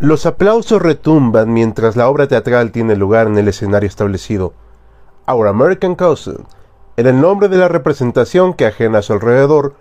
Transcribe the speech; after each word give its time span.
Los 0.00 0.24
aplausos 0.24 0.80
retumban 0.80 1.52
mientras 1.52 1.94
la 1.94 2.08
obra 2.08 2.26
teatral 2.26 2.72
tiene 2.72 2.96
lugar 2.96 3.26
en 3.26 3.36
el 3.36 3.48
escenario 3.48 3.86
establecido. 3.86 4.54
Our 5.28 5.46
American 5.46 5.94
Cousin 5.94 6.46
era 6.96 7.10
el 7.10 7.20
nombre 7.20 7.48
de 7.48 7.58
la 7.58 7.68
representación 7.68 8.54
que 8.54 8.64
ajena 8.64 9.00
a 9.00 9.02
su 9.02 9.12
alrededor 9.12 9.74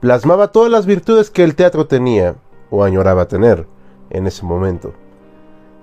plasmaba 0.00 0.48
todas 0.48 0.70
las 0.70 0.84
virtudes 0.84 1.30
que 1.30 1.44
el 1.44 1.54
teatro 1.54 1.86
tenía 1.86 2.34
o 2.68 2.84
añoraba 2.84 3.26
tener 3.26 3.66
en 4.10 4.26
ese 4.26 4.44
momento. 4.44 4.92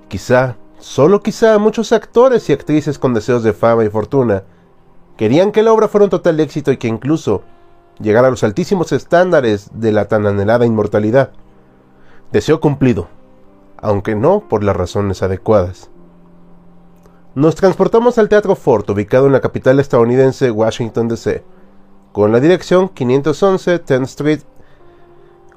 Quizá, 0.09 0.58
solo 0.77 1.23
quizá, 1.23 1.58
muchos 1.58 1.91
actores 1.91 2.48
y 2.52 2.53
actrices 2.53 3.00
con 3.00 3.16
deseos 3.16 3.41
de 3.41 3.53
fama 3.53 3.84
y 3.84 3.89
fortuna 3.89 4.44
querían 5.17 5.52
que 5.52 5.63
la 5.63 5.73
obra 5.73 5.88
fuera 5.88 6.03
un 6.03 6.11
total 6.11 6.39
éxito 6.39 6.72
y 6.72 6.77
que 6.77 6.88
incluso 6.88 7.41
llegara 8.00 8.27
a 8.27 8.31
los 8.31 8.44
altísimos 8.44 8.91
estándares 8.91 9.72
de 9.73 9.91
la 9.91 10.08
tan 10.08 10.27
anhelada 10.27 10.67
inmortalidad. 10.67 11.31
Deseo 12.31 12.61
cumplido 12.61 13.08
aunque 13.81 14.15
no 14.15 14.47
por 14.47 14.63
las 14.63 14.75
razones 14.75 15.23
adecuadas. 15.23 15.89
Nos 17.33 17.55
transportamos 17.55 18.17
al 18.17 18.29
Teatro 18.29 18.55
Ford, 18.55 18.89
ubicado 18.89 19.27
en 19.27 19.31
la 19.33 19.41
capital 19.41 19.79
estadounidense 19.79 20.51
Washington, 20.51 21.07
D.C., 21.07 21.43
con 22.11 22.31
la 22.31 22.41
dirección 22.41 22.89
511 22.89 23.85
10th 23.85 24.03
Street, 24.03 24.41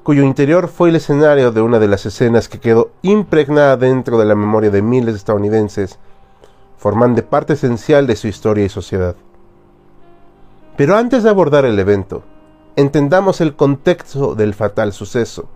cuyo 0.03 0.23
interior 0.23 0.67
fue 0.69 0.89
el 0.89 0.95
escenario 0.95 1.51
de 1.51 1.61
una 1.61 1.79
de 1.79 1.87
las 1.87 2.05
escenas 2.05 2.47
que 2.47 2.59
quedó 2.59 2.91
impregnada 3.01 3.75
dentro 3.75 4.17
de 4.17 4.25
la 4.25 4.35
memoria 4.35 4.69
de 4.69 4.81
miles 4.81 5.15
de 5.15 5.17
estadounidenses, 5.17 5.99
formando 6.77 7.25
parte 7.25 7.53
esencial 7.53 8.07
de 8.07 8.15
su 8.15 8.27
historia 8.27 8.63
y 8.63 8.69
sociedad. 8.69 9.15
Pero 10.77 10.95
antes 10.95 11.23
de 11.23 11.29
abordar 11.29 11.65
el 11.65 11.79
evento, 11.79 12.23
entendamos 12.75 13.41
el 13.41 13.55
contexto 13.55 14.35
del 14.35 14.53
fatal 14.53 14.93
suceso. 14.93 15.49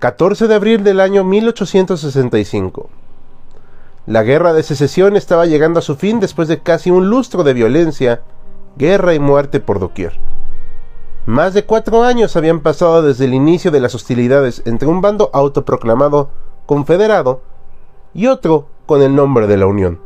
14 0.00 0.48
de 0.48 0.54
abril 0.54 0.82
del 0.82 0.98
año 0.98 1.24
1865. 1.24 2.88
La 4.06 4.22
guerra 4.22 4.54
de 4.54 4.62
secesión 4.62 5.14
estaba 5.14 5.44
llegando 5.44 5.78
a 5.78 5.82
su 5.82 5.94
fin 5.94 6.20
después 6.20 6.48
de 6.48 6.60
casi 6.60 6.90
un 6.90 7.10
lustro 7.10 7.44
de 7.44 7.52
violencia, 7.52 8.22
guerra 8.78 9.12
y 9.12 9.18
muerte 9.18 9.60
por 9.60 9.78
doquier. 9.78 10.18
Más 11.26 11.52
de 11.52 11.66
cuatro 11.66 12.02
años 12.02 12.34
habían 12.34 12.60
pasado 12.60 13.02
desde 13.02 13.26
el 13.26 13.34
inicio 13.34 13.70
de 13.70 13.80
las 13.80 13.94
hostilidades 13.94 14.62
entre 14.64 14.88
un 14.88 15.02
bando 15.02 15.28
autoproclamado 15.34 16.30
confederado 16.64 17.42
y 18.14 18.26
otro 18.26 18.68
con 18.86 19.02
el 19.02 19.14
nombre 19.14 19.46
de 19.46 19.58
la 19.58 19.66
Unión. 19.66 20.00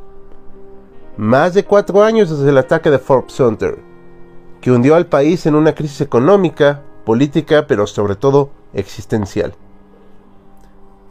Más 1.17 1.55
de 1.55 1.65
cuatro 1.65 2.03
años 2.03 2.31
desde 2.31 2.51
el 2.51 2.59
ataque 2.59 2.91
de 2.91 2.99
Fort 2.99 3.31
Sumter, 3.31 3.79
que 4.61 4.73
hundió 4.73 4.97
al 4.97 5.07
país 5.07 5.47
en 5.47 5.55
una 5.55 5.73
crisis 5.73 6.01
económica, 6.01 6.83
política, 7.05 7.69
pero 7.69 7.87
sobre 7.87 8.17
todo 8.17 8.51
existencial. 8.73 9.55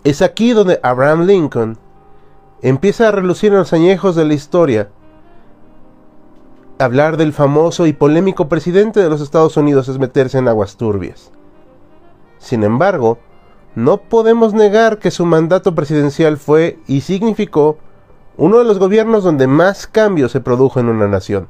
Es 0.04 0.22
aquí 0.22 0.52
donde 0.52 0.82
Abraham 0.84 1.26
Lincoln 1.26 1.78
empieza 2.62 3.08
a 3.08 3.12
relucir 3.12 3.54
en 3.54 3.60
los 3.60 3.72
añejos 3.72 4.18
de 4.18 4.26
la 4.26 4.34
historia. 4.34 4.90
Hablar 6.78 7.16
del 7.16 7.32
famoso 7.32 7.88
y 7.88 7.94
polémico 7.94 8.50
presidente 8.50 9.00
de 9.00 9.10
los 9.10 9.22
Estados 9.22 9.56
Unidos 9.56 9.88
es 9.88 10.00
meterse 10.00 10.40
en 10.40 10.50
aguas 10.50 10.76
turbias. 10.76 11.32
Sin 12.38 12.66
embargo, 12.66 13.18
no 13.76 13.98
podemos 13.98 14.54
negar 14.54 15.00
que 15.00 15.10
su 15.10 15.26
mandato 15.26 15.74
presidencial 15.74 16.36
fue 16.36 16.80
y 16.86 17.02
significó 17.02 17.78
uno 18.36 18.58
de 18.58 18.66
los 18.66 18.80
gobiernos 18.80 19.24
donde 19.24 19.48
más 19.48 19.88
cambios 19.88 20.34
se 20.34 20.42
produjo 20.42 20.82
en 20.82 20.90
una 20.90 21.08
nación, 21.08 21.48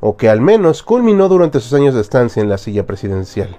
o 0.00 0.16
que 0.16 0.30
al 0.30 0.40
menos 0.40 0.82
culminó 0.82 1.28
durante 1.28 1.60
sus 1.60 1.74
años 1.74 1.94
de 1.94 2.00
estancia 2.00 2.42
en 2.42 2.48
la 2.48 2.56
silla 2.56 2.86
presidencial. 2.86 3.58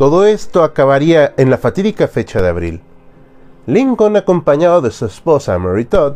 Todo 0.00 0.24
esto 0.24 0.62
acabaría 0.62 1.34
en 1.36 1.50
la 1.50 1.58
fatídica 1.58 2.08
fecha 2.08 2.40
de 2.40 2.48
abril. 2.48 2.80
Lincoln, 3.66 4.16
acompañado 4.16 4.80
de 4.80 4.92
su 4.92 5.04
esposa 5.04 5.58
Mary 5.58 5.84
Todd, 5.84 6.14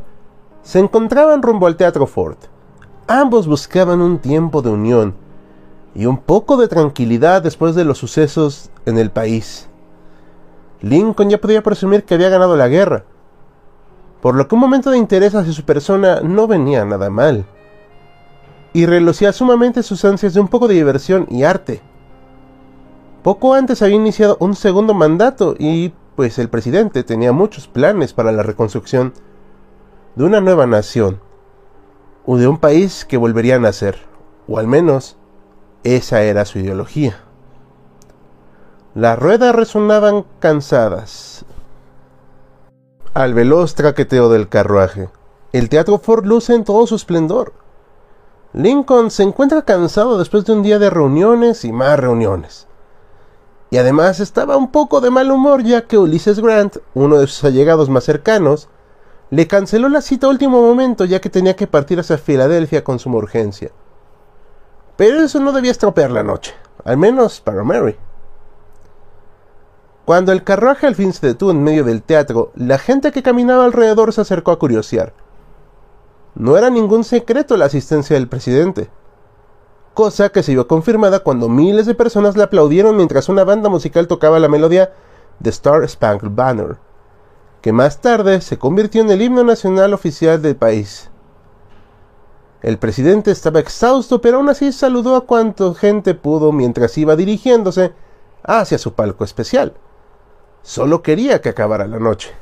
se 0.63 0.79
encontraban 0.79 1.43
rumbo 1.43 1.67
al 1.67 1.77
Teatro 1.77 2.07
Ford. 2.07 2.39
Ambos 3.09 3.47
buscaban 3.47 4.01
un 4.01 4.21
tiempo 4.21 4.63
de 4.63 4.71
unión 4.71 5.15
y 5.95 6.07
un 6.07 6.17
poco 6.17 6.57
de 6.57 6.67
tranquilidad 6.67 7.43
después 7.43 7.75
de 7.75 7.85
los 7.85 7.99
sucesos 7.99 8.71
en 8.87 8.97
el 8.97 9.11
país. 9.11 9.69
Lincoln 10.81 11.29
ya 11.29 11.39
podía 11.39 11.63
presumir 11.63 12.05
que 12.05 12.15
había 12.15 12.31
ganado 12.31 12.57
la 12.57 12.69
guerra, 12.69 13.05
por 14.23 14.35
lo 14.35 14.49
que 14.49 14.55
un 14.55 14.63
momento 14.63 14.93
de 14.93 14.97
interés 14.97 15.35
hacia 15.35 15.53
su 15.53 15.67
persona 15.67 16.23
no 16.23 16.47
venía 16.47 16.87
nada 16.87 17.11
mal, 17.11 17.45
y 18.73 18.87
relucía 18.87 19.35
sumamente 19.35 19.83
sus 19.83 20.03
ansias 20.07 20.33
de 20.33 20.41
un 20.41 20.49
poco 20.49 20.69
de 20.69 20.75
diversión 20.75 21.27
y 21.29 21.43
arte. 21.43 21.83
Poco 23.25 23.55
antes 23.55 23.81
había 23.81 23.97
iniciado 23.97 24.37
un 24.39 24.55
segundo 24.55 24.93
mandato 24.93 25.55
y 25.59 25.95
pues 26.15 26.39
el 26.39 26.51
presidente 26.51 27.05
tenía 27.05 27.33
muchos 27.33 27.67
planes 27.69 28.13
para 28.13 28.33
la 28.33 28.43
reconstrucción 28.43 29.15
de 30.15 30.25
una 30.25 30.43
nueva 30.43 30.67
nación 30.67 31.23
o 32.27 32.37
de 32.37 32.47
un 32.47 32.59
país 32.59 33.07
que 33.07 33.17
volvería 33.17 33.57
a 33.57 33.61
nacer, 33.61 33.97
o 34.47 34.59
al 34.59 34.67
menos 34.67 35.17
esa 35.85 36.23
era 36.23 36.45
su 36.45 36.59
ideología. 36.59 37.17
Las 38.95 39.19
ruedas 39.19 39.55
resonaban 39.55 40.27
cansadas 40.39 41.47
al 43.15 43.33
veloz 43.33 43.75
traqueteo 43.75 44.29
del 44.29 44.51
carruaje. 44.51 45.09
El 45.55 45.71
teatro 45.71 45.99
Ford 45.99 46.27
luce 46.27 46.55
en 46.55 46.65
todo 46.65 46.87
su 46.87 46.97
esplendor. 46.97 47.55
Lincoln 48.53 49.11
se 49.11 49.23
encuentra 49.23 49.63
cansado 49.63 50.19
después 50.19 50.45
de 50.45 50.53
un 50.53 50.63
día 50.63 50.79
de 50.79 50.91
reuniones 50.91 51.65
y 51.65 51.73
más 51.73 51.99
reuniones 51.99 52.69
y 53.75 53.77
además 53.77 54.21
estaba 54.21 54.57
un 54.57 54.71
poco 54.71 55.01
de 55.01 55.11
mal 55.11 55.33
humor 55.33 55.65
ya 55.65 55.89
que 55.89 55.99
Ulises 55.99 56.39
Grant, 56.39 56.77
uno 56.95 57.19
de 57.19 57.27
sus 57.27 57.43
allegados 57.43 57.91
más 57.91 58.05
cercanos, 58.05 58.69
le 59.31 59.49
canceló 59.49 59.89
la 59.89 60.01
cita 60.01 60.29
a 60.29 60.31
último 60.31 60.63
momento 60.63 61.05
ya 61.05 61.21
que 61.21 61.29
tenía 61.29 61.57
que 61.57 61.67
partir 61.67 61.99
hacia 61.99 62.17
Filadelfia 62.17 62.85
con 62.85 63.01
suma 63.01 63.17
urgencia. 63.17 63.73
Pero 64.97 65.19
eso 65.19 65.41
no 65.41 65.51
debía 65.51 65.73
estropear 65.73 66.13
la 66.13 66.23
noche, 66.23 66.55
al 66.85 66.99
menos 66.99 67.41
para 67.41 67.65
Mary. 67.65 67.97
Cuando 70.05 70.31
el 70.31 70.45
carruaje 70.45 70.87
al 70.87 70.95
fin 70.95 71.13
se 71.13 71.27
detuvo 71.27 71.51
en 71.51 71.65
medio 71.65 71.83
del 71.83 72.05
teatro, 72.05 72.53
la 72.55 72.79
gente 72.79 73.11
que 73.11 73.25
caminaba 73.25 73.65
alrededor 73.65 74.13
se 74.13 74.21
acercó 74.21 74.53
a 74.53 74.59
curiosear. 74.61 75.15
No 76.37 76.57
era 76.57 76.71
ningún 76.71 77.03
secreto 77.03 77.57
la 77.57 77.65
asistencia 77.65 78.15
del 78.15 78.29
presidente 78.29 78.89
cosa 79.95 80.31
que 80.31 80.43
se 80.43 80.53
vio 80.53 80.69
confirmada 80.69 81.21
cuando 81.21 81.49
miles 81.49 81.87
de 81.87 81.95
personas 81.95 82.37
le 82.37 82.43
aplaudieron 82.43 82.97
mientras 82.97 83.29
una 83.29 83.45
banda 83.45 83.69
musical 83.69 84.09
tocaba 84.09 84.39
la 84.39 84.49
melodía 84.49 84.93
The 85.43 85.51
Star 85.51 85.89
Spangled 85.89 86.35
Banner, 86.35 86.77
que 87.63 87.73
más 87.73 88.01
tarde 88.01 88.41
se 88.41 88.59
convirtió 88.59 89.01
en 89.01 89.11
el 89.11 89.23
himno 89.23 89.45
nacional 89.45 89.95
oficial 89.95 90.43
del 90.43 90.57
país. 90.57 91.11
El 92.61 92.79
presidente 92.79 93.31
estaba 93.31 93.61
exhausto, 93.61 94.21
pero 94.21 94.39
aún 94.39 94.49
así 94.49 94.73
saludó 94.73 95.17
a 95.17 95.27
cuanto 95.27 95.75
gente 95.75 96.15
pudo 96.15 96.51
mientras 96.51 96.97
iba 96.99 97.15
dirigiéndose 97.15 97.93
hacia 98.43 98.79
su 98.79 98.95
palco 98.95 99.25
especial. 99.25 99.75
Solo 100.63 101.03
quería 101.03 101.41
que 101.41 101.51
acabara 101.51 101.87
la 101.87 101.99
noche. 101.99 102.33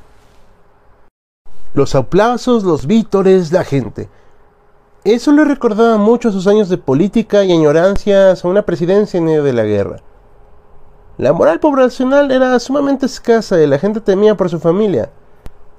Los 1.75 1.95
aplausos, 1.95 2.65
los 2.65 2.87
vítores, 2.87 3.53
la 3.53 3.65
gente 3.65 4.09
eso 5.05 5.33
le 5.33 5.45
recordaba 5.45 5.97
mucho 5.99 6.29
a 6.29 6.33
sus 6.33 6.47
años 6.47 6.69
de 6.69 6.79
política 6.79 7.45
y 7.45 7.53
añorancias 7.53 8.45
a 8.45 8.49
una 8.49 8.63
presidencia 8.63 9.19
en 9.19 9.25
medio 9.25 9.43
de 9.43 9.53
la 9.53 9.65
guerra. 9.65 9.97
La 11.19 11.33
moral 11.33 11.61
poblacional 11.61 12.31
era 12.31 12.59
sumamente 12.61 13.07
escasa 13.07 13.61
y 13.61 13.67
la 13.67 13.79
gente 13.79 14.01
temía 14.01 14.37
por 14.37 14.49
su 14.49 14.61
familia, 14.61 15.11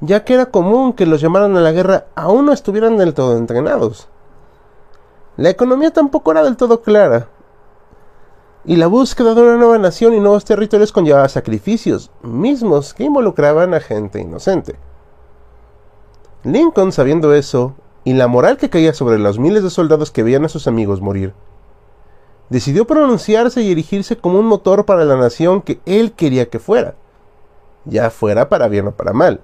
ya 0.02 0.26
que 0.26 0.34
era 0.34 0.48
común 0.48 0.94
que 0.94 1.06
los 1.06 1.22
llamaran 1.22 1.56
a 1.56 1.62
la 1.62 1.72
guerra 1.72 2.06
aún 2.16 2.46
no 2.46 2.52
estuvieran 2.52 2.98
del 2.98 3.14
todo 3.14 3.38
entrenados. 3.38 4.10
La 5.38 5.50
economía 5.50 5.92
tampoco 5.92 6.32
era 6.32 6.44
del 6.44 6.58
todo 6.58 6.82
clara, 6.82 7.30
y 8.66 8.76
la 8.78 8.88
búsqueda 8.88 9.34
de 9.34 9.42
una 9.42 9.58
nueva 9.58 9.78
nación 9.78 10.14
y 10.14 10.20
nuevos 10.20 10.46
territorios 10.46 10.92
conllevaba 10.92 11.28
sacrificios, 11.28 12.12
mismos 12.22 12.94
que 12.94 13.04
involucraban 13.04 13.74
a 13.74 13.80
gente 13.80 14.22
inocente. 14.22 14.76
Lincoln, 16.44 16.92
sabiendo 16.92 17.34
eso, 17.34 17.74
y 18.04 18.14
la 18.14 18.28
moral 18.28 18.58
que 18.58 18.70
caía 18.70 18.94
sobre 18.94 19.20
los 19.20 19.40
miles 19.40 19.64
de 19.64 19.70
soldados 19.70 20.12
que 20.12 20.24
veían 20.24 20.46
a 20.46 20.50
sus 20.50 20.68
amigos 20.68 21.02
morir. 21.02 21.34
decidió 22.50 22.86
pronunciarse 22.86 23.62
y 23.62 23.72
erigirse 23.72 24.18
como 24.18 24.40
un 24.40 24.46
motor 24.46 24.86
para 24.86 25.06
la 25.06 25.16
nación 25.16 25.62
que 25.62 25.80
él 25.86 26.12
quería 26.12 26.50
que 26.50 26.60
fuera, 26.60 26.96
ya 27.86 28.10
fuera 28.12 28.50
para 28.50 28.68
bien 28.68 28.88
o 28.88 28.92
para 28.92 29.14
mal. 29.14 29.42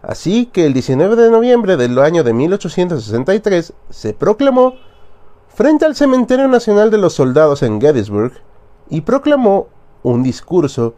Así 0.00 0.46
que 0.46 0.66
el 0.66 0.72
19 0.72 1.16
de 1.16 1.30
noviembre 1.30 1.76
del 1.76 1.98
año 1.98 2.24
de 2.24 2.32
1863 2.32 3.72
se 3.90 4.14
proclamó 4.14 4.74
frente 5.48 5.84
al 5.84 5.96
Cementerio 5.96 6.48
Nacional 6.48 6.90
de 6.90 6.98
los 6.98 7.14
Soldados 7.14 7.62
en 7.62 7.80
Gettysburg 7.80 8.32
y 8.88 9.02
proclamó 9.02 9.68
un 10.02 10.22
discurso 10.22 10.94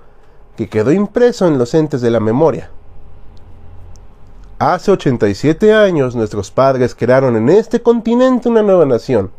que 0.56 0.68
quedó 0.68 0.92
impreso 0.92 1.46
en 1.46 1.58
los 1.58 1.74
entes 1.74 2.00
de 2.00 2.10
la 2.10 2.20
memoria. 2.20 2.70
Hace 4.58 4.90
87 4.90 5.74
años 5.74 6.16
nuestros 6.16 6.50
padres 6.50 6.94
crearon 6.94 7.36
en 7.36 7.50
este 7.50 7.82
continente 7.82 8.48
una 8.48 8.62
nueva 8.62 8.86
nación, 8.86 9.30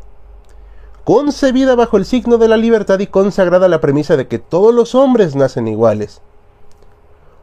concebida 1.02 1.74
bajo 1.74 1.96
el 1.96 2.04
signo 2.04 2.38
de 2.38 2.46
la 2.46 2.56
libertad 2.56 3.00
y 3.00 3.08
consagrada 3.08 3.66
a 3.66 3.68
la 3.68 3.80
premisa 3.80 4.16
de 4.16 4.28
que 4.28 4.38
todos 4.38 4.72
los 4.72 4.94
hombres 4.94 5.34
nacen 5.34 5.66
iguales. 5.66 6.22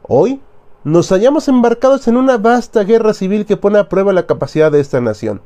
Hoy 0.03 0.39
nos 0.85 1.09
hallamos 1.09 1.49
embarcados 1.49 2.07
en 2.07 2.15
una 2.15 2.37
vasta 2.37 2.85
guerra 2.85 3.13
civil 3.13 3.45
que 3.45 3.57
pone 3.57 3.77
a 3.77 3.89
prueba 3.89 4.13
la 4.13 4.25
capacidad 4.25 4.71
de 4.71 4.79
esta 4.79 5.01
nación, 5.01 5.41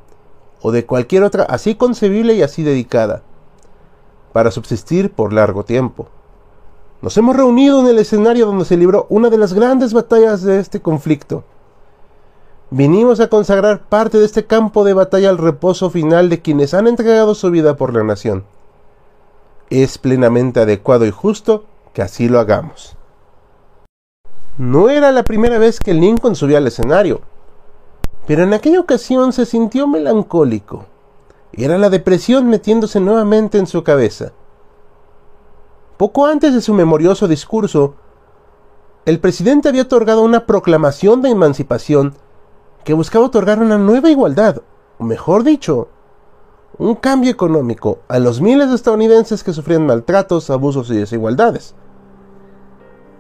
o 0.61 0.71
de 0.71 0.85
cualquier 0.85 1.23
otra 1.23 1.45
así 1.45 1.73
concebible 1.73 2.35
y 2.35 2.43
así 2.43 2.61
dedicada, 2.61 3.23
para 4.33 4.51
subsistir 4.51 5.11
por 5.11 5.33
largo 5.33 5.65
tiempo. 5.65 6.09
Nos 7.01 7.17
hemos 7.17 7.35
reunido 7.35 7.79
en 7.79 7.87
el 7.87 7.97
escenario 7.97 8.45
donde 8.45 8.65
se 8.65 8.77
libró 8.77 9.07
una 9.09 9.31
de 9.31 9.39
las 9.39 9.53
grandes 9.53 9.93
batallas 9.93 10.43
de 10.43 10.59
este 10.59 10.79
conflicto, 10.79 11.43
Vinimos 12.71 13.19
a 13.19 13.29
consagrar 13.29 13.81
parte 13.89 14.19
de 14.19 14.25
este 14.25 14.45
campo 14.45 14.83
de 14.83 14.93
batalla 14.93 15.29
al 15.29 15.39
reposo 15.39 15.89
final 15.89 16.29
de 16.29 16.41
quienes 16.41 16.75
han 16.75 16.87
entregado 16.87 17.33
su 17.33 17.49
vida 17.49 17.75
por 17.75 17.95
la 17.95 18.03
nación. 18.03 18.45
Es 19.71 19.97
plenamente 19.97 20.59
adecuado 20.59 21.05
y 21.05 21.11
justo 21.11 21.65
que 21.93 22.03
así 22.03 22.29
lo 22.29 22.39
hagamos. 22.39 22.95
No 24.59 24.89
era 24.89 25.11
la 25.11 25.23
primera 25.23 25.57
vez 25.57 25.79
que 25.79 25.95
Lincoln 25.95 26.35
subía 26.35 26.59
al 26.59 26.67
escenario, 26.67 27.21
pero 28.27 28.43
en 28.43 28.53
aquella 28.53 28.81
ocasión 28.81 29.33
se 29.33 29.47
sintió 29.47 29.87
melancólico. 29.87 30.85
Era 31.51 31.79
la 31.79 31.89
depresión 31.89 32.47
metiéndose 32.49 32.99
nuevamente 32.99 33.57
en 33.57 33.65
su 33.65 33.83
cabeza. 33.83 34.33
Poco 35.97 36.27
antes 36.27 36.53
de 36.53 36.61
su 36.61 36.75
memorioso 36.75 37.27
discurso, 37.27 37.95
el 39.05 39.19
presidente 39.19 39.69
había 39.69 39.81
otorgado 39.83 40.21
una 40.21 40.45
proclamación 40.45 41.23
de 41.23 41.29
emancipación 41.29 42.13
que 42.83 42.93
buscaba 42.93 43.25
otorgar 43.25 43.59
una 43.59 43.77
nueva 43.77 44.09
igualdad, 44.09 44.61
o 44.97 45.03
mejor 45.03 45.43
dicho, 45.43 45.89
un 46.77 46.95
cambio 46.95 47.29
económico 47.29 47.99
a 48.07 48.19
los 48.19 48.41
miles 48.41 48.69
de 48.69 48.75
estadounidenses 48.75 49.43
que 49.43 49.53
sufrían 49.53 49.85
maltratos, 49.85 50.49
abusos 50.49 50.89
y 50.89 50.95
desigualdades. 50.95 51.75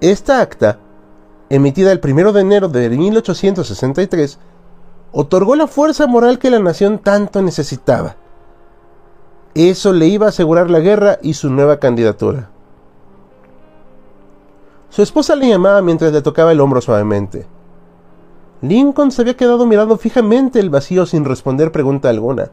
Esta 0.01 0.39
acta, 0.39 0.79
emitida 1.49 1.91
el 1.91 1.99
1 2.01 2.31
de 2.31 2.41
enero 2.41 2.69
de 2.69 2.89
1863, 2.89 4.39
otorgó 5.11 5.55
la 5.55 5.67
fuerza 5.67 6.07
moral 6.07 6.39
que 6.39 6.49
la 6.49 6.59
nación 6.59 6.99
tanto 6.99 7.41
necesitaba. 7.41 8.15
Eso 9.55 9.91
le 9.91 10.07
iba 10.07 10.27
a 10.27 10.29
asegurar 10.29 10.69
la 10.69 10.79
guerra 10.79 11.19
y 11.21 11.33
su 11.33 11.49
nueva 11.49 11.79
candidatura. 11.79 12.49
Su 14.89 15.01
esposa 15.01 15.35
le 15.35 15.49
llamaba 15.49 15.81
mientras 15.81 16.13
le 16.13 16.21
tocaba 16.21 16.51
el 16.51 16.61
hombro 16.61 16.81
suavemente. 16.81 17.45
Lincoln 18.61 19.11
se 19.11 19.21
había 19.21 19.37
quedado 19.37 19.65
mirando 19.65 19.97
fijamente 19.97 20.59
el 20.59 20.69
vacío 20.69 21.05
sin 21.05 21.23
responder 21.23 21.71
pregunta 21.71 22.09
alguna. 22.09 22.51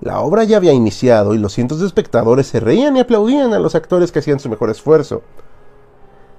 La 0.00 0.20
obra 0.20 0.44
ya 0.44 0.56
había 0.56 0.72
iniciado 0.72 1.34
y 1.34 1.38
los 1.38 1.52
cientos 1.52 1.80
de 1.80 1.86
espectadores 1.86 2.48
se 2.48 2.58
reían 2.58 2.96
y 2.96 3.00
aplaudían 3.00 3.52
a 3.52 3.58
los 3.58 3.74
actores 3.74 4.10
que 4.10 4.18
hacían 4.18 4.40
su 4.40 4.48
mejor 4.48 4.70
esfuerzo. 4.70 5.22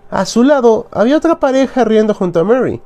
A 0.09 0.25
su 0.25 0.43
lado 0.43 0.87
había 0.91 1.15
otra 1.15 1.39
pareja 1.39 1.85
riendo 1.85 2.13
junto 2.13 2.39
a 2.39 2.43
Mary. 2.43 2.81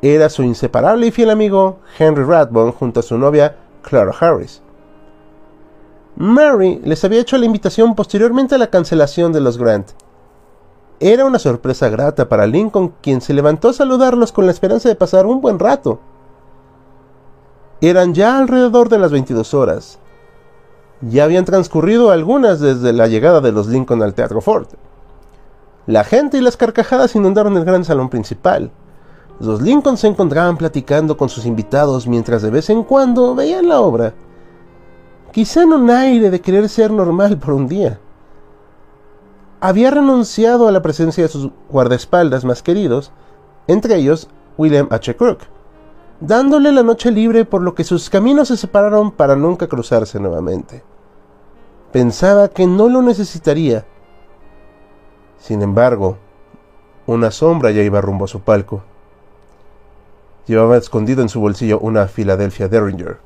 Era 0.00 0.28
su 0.28 0.42
inseparable 0.42 1.06
y 1.06 1.10
fiel 1.10 1.30
amigo 1.30 1.80
Henry 1.98 2.24
Rathbone 2.24 2.72
junto 2.72 3.00
a 3.00 3.02
su 3.02 3.18
novia 3.18 3.56
Clara 3.82 4.14
Harris. 4.20 4.60
Mary 6.16 6.80
les 6.84 7.04
había 7.04 7.20
hecho 7.20 7.36
la 7.36 7.46
invitación 7.46 7.96
posteriormente 7.96 8.54
a 8.54 8.58
la 8.58 8.68
cancelación 8.68 9.32
de 9.32 9.40
los 9.40 9.58
Grant 9.58 9.90
era 11.12 11.26
una 11.26 11.38
sorpresa 11.38 11.90
grata 11.90 12.30
para 12.30 12.46
Lincoln, 12.46 12.94
quien 13.02 13.20
se 13.20 13.34
levantó 13.34 13.68
a 13.68 13.72
saludarlos 13.74 14.32
con 14.32 14.46
la 14.46 14.52
esperanza 14.52 14.88
de 14.88 14.94
pasar 14.94 15.26
un 15.26 15.42
buen 15.42 15.58
rato. 15.58 16.00
Eran 17.82 18.14
ya 18.14 18.38
alrededor 18.38 18.88
de 18.88 18.98
las 18.98 19.12
22 19.12 19.52
horas. 19.52 19.98
Ya 21.02 21.24
habían 21.24 21.44
transcurrido 21.44 22.10
algunas 22.10 22.58
desde 22.58 22.94
la 22.94 23.06
llegada 23.06 23.42
de 23.42 23.52
los 23.52 23.66
Lincoln 23.66 24.02
al 24.02 24.14
Teatro 24.14 24.40
Ford. 24.40 24.66
La 25.86 26.04
gente 26.04 26.38
y 26.38 26.40
las 26.40 26.56
carcajadas 26.56 27.14
inundaron 27.14 27.54
el 27.58 27.66
gran 27.66 27.84
salón 27.84 28.08
principal. 28.08 28.70
Los 29.40 29.60
Lincoln 29.60 29.98
se 29.98 30.06
encontraban 30.06 30.56
platicando 30.56 31.18
con 31.18 31.28
sus 31.28 31.44
invitados 31.44 32.06
mientras 32.06 32.40
de 32.40 32.48
vez 32.48 32.70
en 32.70 32.82
cuando 32.82 33.34
veían 33.34 33.68
la 33.68 33.78
obra. 33.80 34.14
Quizá 35.32 35.64
en 35.64 35.74
un 35.74 35.90
aire 35.90 36.30
de 36.30 36.40
querer 36.40 36.66
ser 36.70 36.90
normal 36.90 37.36
por 37.36 37.52
un 37.52 37.68
día 37.68 38.00
había 39.64 39.90
renunciado 39.90 40.68
a 40.68 40.72
la 40.72 40.82
presencia 40.82 41.22
de 41.22 41.30
sus 41.30 41.50
guardaespaldas 41.70 42.44
más 42.44 42.62
queridos, 42.62 43.12
entre 43.66 43.96
ellos 43.96 44.28
William 44.58 44.88
H. 44.90 45.16
Crook, 45.16 45.38
dándole 46.20 46.70
la 46.70 46.82
noche 46.82 47.10
libre 47.10 47.46
por 47.46 47.62
lo 47.62 47.74
que 47.74 47.82
sus 47.82 48.10
caminos 48.10 48.48
se 48.48 48.58
separaron 48.58 49.10
para 49.10 49.36
nunca 49.36 49.66
cruzarse 49.66 50.20
nuevamente. 50.20 50.82
Pensaba 51.92 52.48
que 52.48 52.66
no 52.66 52.90
lo 52.90 53.00
necesitaría. 53.00 53.86
Sin 55.38 55.62
embargo, 55.62 56.18
una 57.06 57.30
sombra 57.30 57.70
ya 57.70 57.80
iba 57.80 58.02
rumbo 58.02 58.26
a 58.26 58.28
su 58.28 58.40
palco. 58.40 58.82
Llevaba 60.46 60.76
escondido 60.76 61.22
en 61.22 61.30
su 61.30 61.40
bolsillo 61.40 61.78
una 61.78 62.06
Philadelphia 62.06 62.68
Derringer. 62.68 63.16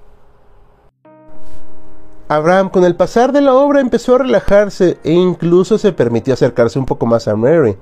Abraham 2.29 2.69
con 2.69 2.85
el 2.85 2.95
pasar 2.95 3.33
de 3.33 3.41
la 3.41 3.55
obra 3.55 3.81
empezó 3.81 4.15
a 4.15 4.19
relajarse 4.19 4.99
e 5.03 5.13
incluso 5.13 5.79
se 5.79 5.93
permitió 5.93 6.35
acercarse 6.35 6.79
un 6.79 6.85
poco 6.85 7.07
más 7.07 7.27
a 7.27 7.37
Mary, 7.37 7.79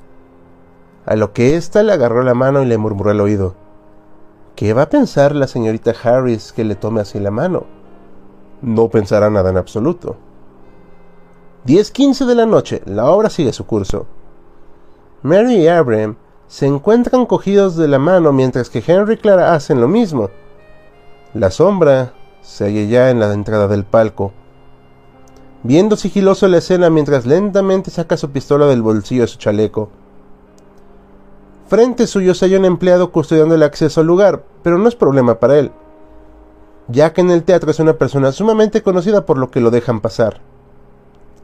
a 1.04 1.16
lo 1.16 1.32
que 1.32 1.56
ésta 1.56 1.82
le 1.82 1.92
agarró 1.92 2.22
la 2.22 2.34
mano 2.34 2.62
y 2.62 2.66
le 2.66 2.78
murmuró 2.78 3.10
al 3.10 3.20
oído. 3.20 3.56
¿Qué 4.54 4.72
va 4.72 4.82
a 4.82 4.88
pensar 4.88 5.34
la 5.34 5.48
señorita 5.48 5.92
Harris 6.02 6.52
que 6.52 6.64
le 6.64 6.76
tome 6.76 7.00
así 7.00 7.18
la 7.18 7.32
mano? 7.32 7.64
No 8.62 8.88
pensará 8.88 9.30
nada 9.30 9.50
en 9.50 9.56
absoluto. 9.56 10.16
10.15 11.66 12.24
de 12.24 12.34
la 12.36 12.46
noche, 12.46 12.82
la 12.86 13.10
obra 13.10 13.30
sigue 13.30 13.52
su 13.52 13.66
curso. 13.66 14.06
Mary 15.22 15.56
y 15.56 15.66
Abraham 15.68 16.16
se 16.46 16.66
encuentran 16.66 17.26
cogidos 17.26 17.76
de 17.76 17.88
la 17.88 17.98
mano 17.98 18.32
mientras 18.32 18.70
que 18.70 18.82
Henry 18.86 19.14
y 19.14 19.16
Clara 19.16 19.54
hacen 19.54 19.80
lo 19.80 19.88
mismo. 19.88 20.30
La 21.34 21.50
sombra 21.50 22.14
se 22.46 22.64
halla 22.64 22.84
ya 22.84 23.10
en 23.10 23.18
la 23.18 23.32
entrada 23.32 23.66
del 23.66 23.84
palco, 23.84 24.32
viendo 25.64 25.96
sigiloso 25.96 26.46
la 26.46 26.58
escena 26.58 26.90
mientras 26.90 27.26
lentamente 27.26 27.90
saca 27.90 28.16
su 28.16 28.30
pistola 28.30 28.66
del 28.66 28.82
bolsillo 28.82 29.22
de 29.22 29.28
su 29.28 29.36
chaleco. 29.36 29.90
Frente 31.66 32.06
suyo 32.06 32.34
se 32.34 32.46
halla 32.46 32.60
un 32.60 32.64
empleado 32.64 33.10
custodiando 33.10 33.56
el 33.56 33.64
acceso 33.64 34.00
al 34.00 34.06
lugar, 34.06 34.44
pero 34.62 34.78
no 34.78 34.88
es 34.88 34.94
problema 34.94 35.40
para 35.40 35.58
él, 35.58 35.72
ya 36.86 37.12
que 37.12 37.20
en 37.20 37.32
el 37.32 37.42
teatro 37.42 37.72
es 37.72 37.80
una 37.80 37.94
persona 37.94 38.30
sumamente 38.30 38.80
conocida 38.80 39.26
por 39.26 39.38
lo 39.38 39.50
que 39.50 39.60
lo 39.60 39.72
dejan 39.72 40.00
pasar. 40.00 40.40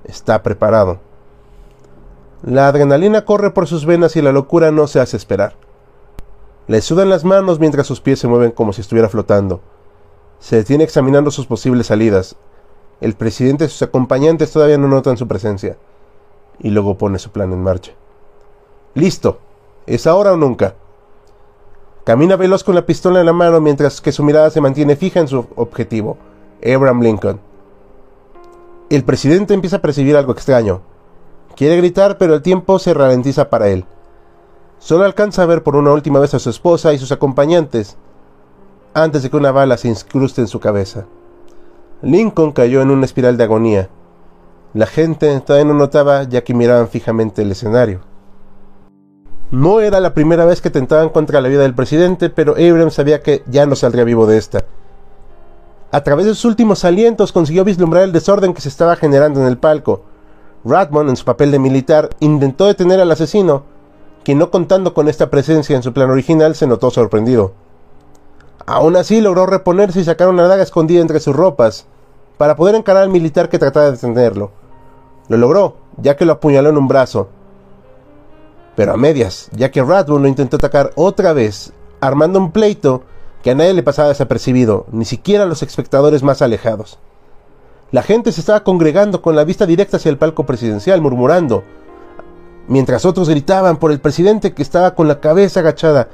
Está 0.04 0.44
preparado. 0.44 1.00
La 2.44 2.68
adrenalina 2.68 3.25
corre 3.25 3.50
por 3.50 3.66
sus 3.66 3.87
venas 3.87 4.14
y 4.14 4.23
la 4.23 4.30
locura 4.30 4.71
no 4.71 4.87
se 4.87 5.00
hace 5.00 5.16
esperar. 5.16 5.56
Le 6.68 6.80
sudan 6.80 7.11
las 7.11 7.25
manos 7.25 7.59
mientras 7.59 7.88
sus 7.88 8.00
pies 8.00 8.21
se 8.21 8.28
mueven 8.28 8.52
como 8.52 8.73
si 8.73 8.82
estuviera 8.82 9.09
flotando 9.09 9.62
se 10.42 10.56
detiene 10.56 10.82
examinando 10.82 11.30
sus 11.30 11.46
posibles 11.46 11.87
salidas. 11.87 12.34
El 13.00 13.14
presidente 13.14 13.66
y 13.66 13.68
sus 13.68 13.80
acompañantes 13.82 14.50
todavía 14.50 14.76
no 14.76 14.88
notan 14.88 15.16
su 15.16 15.28
presencia. 15.28 15.76
Y 16.58 16.70
luego 16.70 16.99
pone 16.99 17.20
su 17.20 17.30
plan 17.30 17.52
en 17.52 17.62
marcha. 17.62 17.92
Listo. 18.94 19.38
¿Es 19.87 20.08
ahora 20.08 20.32
o 20.32 20.37
nunca? 20.37 20.75
Camina 22.02 22.34
veloz 22.34 22.64
con 22.64 22.75
la 22.75 22.84
pistola 22.84 23.20
en 23.20 23.26
la 23.26 23.32
mano 23.32 23.61
mientras 23.61 24.00
que 24.00 24.11
su 24.11 24.25
mirada 24.25 24.50
se 24.50 24.61
mantiene 24.61 24.96
fija 24.96 25.20
en 25.20 25.28
su 25.28 25.46
objetivo, 25.54 26.18
Abraham 26.61 27.02
Lincoln. 27.02 27.40
El 28.90 29.04
presidente 29.04 29.54
empieza 29.54 29.76
a 29.76 29.82
percibir 29.82 30.16
algo 30.16 30.32
extraño. 30.32 30.80
Quiere 31.54 31.76
gritar, 31.76 32.18
pero 32.18 32.34
el 32.34 32.42
tiempo 32.42 32.80
se 32.80 32.94
ralentiza 32.94 33.49
para 33.49 33.68
él. 33.68 33.84
Solo 34.80 35.04
alcanza 35.04 35.44
a 35.44 35.46
ver 35.46 35.62
por 35.62 35.76
una 35.76 35.92
última 35.92 36.18
vez 36.18 36.34
a 36.34 36.40
su 36.40 36.50
esposa 36.50 36.92
y 36.92 36.99
sus 36.99 37.12
acompañantes, 37.12 37.96
antes 38.94 39.22
de 39.22 39.30
que 39.30 39.37
una 39.37 39.52
bala 39.52 39.76
se 39.76 39.88
incruste 39.88 40.40
en 40.40 40.49
su 40.49 40.61
cabeza. 40.61 41.06
Lincoln 42.02 42.52
cayó 42.52 42.82
en 42.82 42.90
una 42.90 43.04
espiral 43.04 43.37
de 43.37 43.44
agonía. 43.44 43.88
La 44.75 44.87
gente 44.87 45.38
todavía 45.40 45.72
no 45.72 45.75
notaba 45.75 46.25
ya 46.25 46.42
que 46.44 46.54
miraban 46.54 46.88
fijamente 46.88 47.42
el 47.42 47.52
escenario. 47.52 48.00
No 49.50 49.80
era 49.80 50.00
la 50.00 50.14
primera 50.14 50.46
vez 50.46 50.62
que 50.62 50.70
tentaban 50.70 51.11
contra 51.11 51.40
la 51.42 51.49
vida 51.49 51.62
del 51.62 51.75
presidente, 51.75 52.30
pero 52.30 52.52
Abrams 52.52 52.94
sabía 52.94 53.20
que 53.20 53.42
ya 53.46 53.66
no 53.66 53.76
saldría 53.76 54.04
vivo 54.04 54.26
de 54.26 54.38
esta. 54.38 54.64
A 55.90 56.02
través 56.02 56.25
de 56.25 56.34
sus 56.34 56.46
últimos 56.46 56.87
alientos 56.87 57.32
consiguió 57.32 57.62
vislumbrar 57.62 58.04
el 58.04 58.12
desorden 58.12 58.54
que 58.54 58.62
se 58.62 58.70
estaba 58.70 58.96
generando 58.96 59.40
en 59.40 59.46
el 59.46 59.58
palco. 59.58 60.04
Radmon, 60.64 61.11
en 61.11 61.16
su 61.16 61.26
papel 61.26 61.50
de 61.50 61.58
militar, 61.58 62.08
intentó 62.20 62.66
detener 62.66 62.99
al 62.99 63.11
asesino, 63.11 63.64
quien 64.25 64.38
no 64.38 64.50
contando 64.50 64.94
con 64.94 65.08
esta 65.08 65.28
presencia 65.28 65.76
en 65.76 65.82
su 65.82 65.92
plan 65.92 66.08
original 66.08 66.54
se 66.54 66.66
notó 66.66 66.90
sorprendido. 66.90 67.52
Aún 68.66 68.97
así 68.97 69.21
logró 69.21 69.47
reponerse 69.47 70.00
y 70.00 70.04
sacar 70.04 70.28
una 70.28 70.47
daga 70.47 70.62
escondida 70.62 71.00
entre 71.00 71.21
sus 71.21 71.35
ropas, 71.35 71.87
para 72.38 72.57
poder 72.57 72.75
encarar 72.75 73.02
al 73.02 73.09
militar 73.11 73.49
que 73.49 73.59
trataba 73.59 73.87
de 73.87 73.92
detenerlo. 73.92 74.50
Lo 75.28 75.37
logró, 75.37 75.76
ya 75.97 76.16
que 76.16 76.25
lo 76.25 76.33
apuñaló 76.33 76.71
en 76.71 76.78
un 76.78 76.88
brazo. 76.88 77.28
Pero 78.75 78.92
a 78.92 78.97
medias, 78.97 79.49
ya 79.52 79.71
que 79.71 79.83
Radburn 79.83 80.23
lo 80.23 80.28
intentó 80.28 80.57
atacar 80.57 80.92
otra 80.97 81.33
vez, 81.33 81.73
armando 82.00 82.38
un 82.38 82.52
pleito 82.52 83.02
que 83.42 83.50
a 83.50 83.54
nadie 83.54 83.75
le 83.75 83.83
pasaba 83.83 84.09
desapercibido, 84.09 84.87
ni 84.92 85.04
siquiera 85.04 85.45
a 85.45 85.47
los 85.47 85.62
espectadores 85.62 86.23
más 86.23 86.42
alejados. 86.42 86.99
La 87.90 88.02
gente 88.02 88.33
se 88.33 88.40
estaba 88.40 88.64
congregando 88.64 89.21
con 89.21 89.37
la 89.37 89.45
vista 89.45 89.66
directa 89.66 89.99
hacia 89.99 90.11
el 90.11 90.19
palco 90.19 90.47
presidencial, 90.47 91.02
murmurando, 91.02 91.62
mientras 92.69 93.04
otros 93.04 93.28
gritaban 93.28 93.76
por 93.76 93.92
el 93.92 94.00
presidente 94.00 94.54
que 94.54 94.62
estaba 94.62 94.95
con 94.95 95.09
la 95.09 95.21
cabeza 95.21 95.61
agachada, 95.61 96.09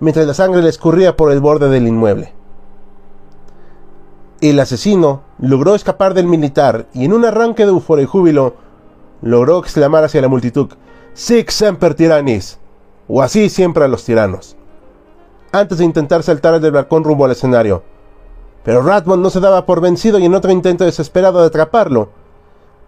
mientras 0.00 0.26
la 0.26 0.34
sangre 0.34 0.62
le 0.62 0.68
escurría 0.68 1.16
por 1.16 1.30
el 1.30 1.40
borde 1.40 1.68
del 1.68 1.86
inmueble. 1.86 2.34
El 4.40 4.58
asesino 4.58 5.22
logró 5.38 5.74
escapar 5.74 6.14
del 6.14 6.26
militar 6.26 6.86
y 6.94 7.04
en 7.04 7.12
un 7.12 7.24
arranque 7.24 7.64
de 7.64 7.70
euforia 7.70 8.04
y 8.04 8.06
júbilo 8.06 8.54
logró 9.22 9.58
exclamar 9.58 10.04
hacia 10.04 10.22
la 10.22 10.28
multitud 10.28 10.68
Sic 11.12 11.50
semper 11.50 11.94
tyrannis 11.94 12.58
o 13.06 13.22
así 13.22 13.50
siempre 13.50 13.84
a 13.84 13.88
los 13.88 14.04
tiranos 14.04 14.56
antes 15.52 15.78
de 15.78 15.84
intentar 15.84 16.22
saltar 16.22 16.60
del 16.60 16.72
balcón 16.72 17.04
rumbo 17.04 17.24
al 17.24 17.32
escenario. 17.32 17.82
Pero 18.64 18.82
Radmond 18.82 19.22
no 19.22 19.30
se 19.30 19.40
daba 19.40 19.66
por 19.66 19.80
vencido 19.80 20.18
y 20.18 20.24
en 20.24 20.34
otro 20.34 20.52
intento 20.52 20.84
desesperado 20.84 21.40
de 21.40 21.46
atraparlo, 21.46 22.10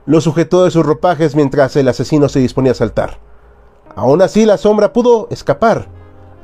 lo 0.04 0.21
sujetó 0.21 0.64
de 0.64 0.71
sus 0.71 0.85
ropajes 0.85 1.35
mientras 1.35 1.76
el 1.76 1.88
asesino 1.88 2.28
se 2.28 2.40
disponía 2.40 2.73
a 2.73 2.76
saltar. 2.76 3.19
Aún 3.95 4.23
así 4.23 4.47
la 4.47 4.59
sombra 4.59 4.92
pudo 4.92 5.28
escapar, 5.31 5.88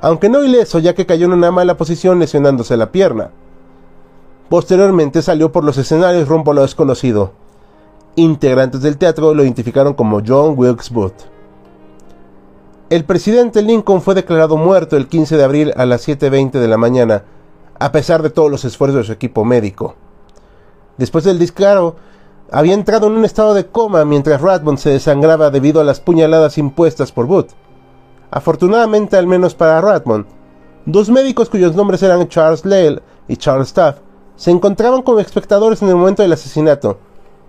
aunque 0.01 0.29
no 0.29 0.45
ileso 0.45 0.79
ya 0.79 0.95
que 0.95 1.07
cayó 1.07 1.27
en 1.27 1.33
una 1.33 1.51
mala 1.51 1.77
posición 1.77 2.19
lesionándose 2.19 2.77
la 2.77 2.93
pierna. 2.93 3.31
Posteriormente 4.49 5.23
salió 5.23 5.53
por 5.53 5.65
los 5.65 5.77
escenarios 5.77 6.29
rumbo 6.29 6.53
a 6.53 6.55
lo 6.55 6.63
desconocido. 6.63 7.33
Integrantes 8.17 8.81
del 8.81 8.97
teatro 8.97 9.35
lo 9.35 9.45
identificaron 9.45 9.95
como 9.95 10.23
John 10.27 10.55
Wilkes 10.57 10.91
Booth. 10.91 11.27
El 12.91 13.05
presidente 13.05 13.61
Lincoln 13.61 14.01
fue 14.01 14.15
declarado 14.15 14.57
muerto 14.57 14.97
el 14.97 15.09
15 15.09 15.37
de 15.37 15.45
abril 15.45 15.73
a 15.77 15.85
las 15.85 16.09
7.20 16.09 16.53
de 16.53 16.69
la 16.69 16.79
mañana, 16.79 17.25
a 17.79 17.93
pesar 17.93 18.23
de 18.23 18.31
todos 18.31 18.51
los 18.51 18.65
esfuerzos 18.65 19.01
de 19.01 19.05
su 19.05 19.13
equipo 19.13 19.45
médico. 19.45 19.95
Después 20.97 21.25
del 21.25 21.39
disparo, 21.39 21.97
había 22.51 22.73
entrado 22.73 23.09
en 23.09 23.13
un 23.13 23.27
estado 23.27 23.53
de 23.53 23.67
coma 23.67 24.07
mientras 24.07 24.41
Radmond 24.41 24.79
se 24.79 24.89
desangraba 24.89 25.51
debido 25.51 25.83
a 25.83 25.85
las 25.85 26.01
puñaladas 26.01 26.57
impuestas 26.57 27.13
por 27.13 27.27
Booth. 27.27 27.51
Afortunadamente, 28.31 29.17
al 29.17 29.27
menos 29.27 29.55
para 29.55 29.81
Radmond, 29.81 30.27
dos 30.87 31.09
médicos 31.09 31.49
cuyos 31.49 31.75
nombres 31.75 32.03
eran 32.03 32.29
Charles 32.29 32.65
Lale 32.65 33.03
y 33.27 33.37
Charles 33.37 33.69
Staff 33.69 33.99
se 34.37 34.51
encontraban 34.51 35.03
como 35.03 35.19
espectadores 35.19 35.83
en 35.83 35.89
el 35.89 35.97
momento 35.97 36.23
del 36.23 36.33
asesinato, 36.33 36.99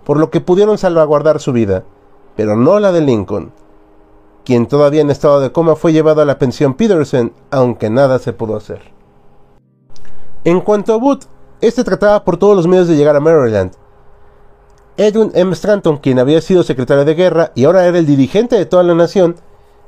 por 0.04 0.18
lo 0.18 0.30
que 0.30 0.40
pudieron 0.40 0.78
salvaguardar 0.78 1.40
su 1.40 1.52
vida, 1.52 1.84
pero 2.36 2.56
no 2.56 2.80
la 2.80 2.92
de 2.92 3.00
Lincoln, 3.00 3.52
quien 4.44 4.66
todavía 4.66 5.02
en 5.02 5.10
estado 5.10 5.40
de 5.40 5.52
coma 5.52 5.76
fue 5.76 5.92
llevado 5.92 6.22
a 6.22 6.24
la 6.24 6.38
pensión 6.38 6.74
Peterson, 6.74 7.32
aunque 7.50 7.90
nada 7.90 8.18
se 8.18 8.32
pudo 8.32 8.56
hacer. 8.56 8.80
En 10.44 10.60
cuanto 10.60 10.94
a 10.94 10.96
Booth, 10.96 11.24
este 11.60 11.84
trataba 11.84 12.24
por 12.24 12.38
todos 12.38 12.56
los 12.56 12.66
medios 12.66 12.88
de 12.88 12.96
llegar 12.96 13.14
a 13.14 13.20
Maryland. 13.20 13.72
Edwin 14.96 15.30
M. 15.34 15.52
Stanton, 15.52 15.98
quien 15.98 16.18
había 16.18 16.40
sido 16.40 16.62
secretario 16.62 17.04
de 17.04 17.14
guerra 17.14 17.52
y 17.54 17.64
ahora 17.64 17.86
era 17.86 17.98
el 17.98 18.06
dirigente 18.06 18.56
de 18.56 18.66
toda 18.66 18.82
la 18.82 18.94
nación, 18.94 19.36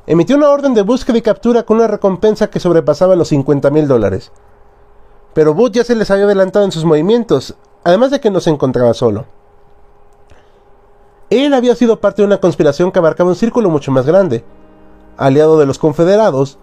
emitió 0.06 0.36
una 0.36 0.50
orden 0.50 0.74
de 0.74 0.82
búsqueda 0.82 1.18
y 1.18 1.22
captura 1.22 1.62
con 1.62 1.78
una 1.78 1.86
recompensa 1.86 2.50
que 2.50 2.60
sobrepasaba 2.60 3.16
los 3.16 3.28
50 3.28 3.70
mil 3.70 3.86
dólares. 3.86 4.32
Pero 5.34 5.54
Booth 5.54 5.72
ya 5.72 5.84
se 5.84 5.94
les 5.94 6.10
había 6.10 6.24
adelantado 6.24 6.64
en 6.64 6.72
sus 6.72 6.84
movimientos, 6.84 7.54
además 7.84 8.10
de 8.10 8.20
que 8.20 8.30
no 8.30 8.40
se 8.40 8.50
encontraba 8.50 8.94
solo. 8.94 9.24
Él 11.30 11.54
había 11.54 11.74
sido 11.74 11.98
parte 11.98 12.20
de 12.20 12.26
una 12.26 12.40
conspiración 12.40 12.92
que 12.92 12.98
abarcaba 12.98 13.30
un 13.30 13.36
círculo 13.36 13.70
mucho 13.70 13.90
más 13.90 14.04
grande. 14.04 14.44
Aliado 15.16 15.58
de 15.58 15.64
los 15.64 15.78
confederados, 15.78 16.58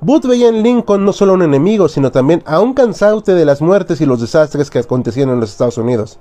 Booth 0.00 0.26
veía 0.26 0.48
en 0.48 0.62
Lincoln 0.62 1.04
no 1.04 1.12
solo 1.12 1.34
un 1.34 1.42
enemigo, 1.42 1.88
sino 1.88 2.10
también 2.10 2.42
a 2.46 2.60
un 2.60 2.74
cansante 2.74 3.34
de 3.34 3.44
las 3.44 3.60
muertes 3.60 4.00
y 4.00 4.06
los 4.06 4.20
desastres 4.20 4.70
que 4.70 4.78
acontecían 4.78 5.28
en 5.28 5.40
los 5.40 5.50
Estados 5.50 5.76
Unidos. 5.76 6.18